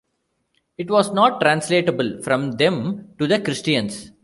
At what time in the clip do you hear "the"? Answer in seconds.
3.27-3.39